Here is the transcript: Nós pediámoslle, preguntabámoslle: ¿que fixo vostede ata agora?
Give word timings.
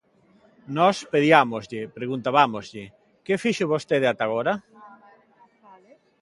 Nós 0.77 0.97
pediámoslle, 1.13 1.81
preguntabámoslle: 1.97 2.83
¿que 3.25 3.35
fixo 3.43 3.71
vostede 3.73 4.05
ata 4.07 4.23
agora? 4.25 4.53